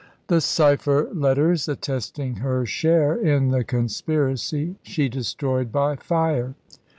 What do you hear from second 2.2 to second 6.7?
her share in the conspiracy she destroyed by fire.